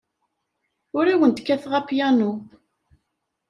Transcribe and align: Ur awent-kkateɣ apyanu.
Ur 0.97 1.05
awent-kkateɣ 1.13 1.73
apyanu. 1.79 2.31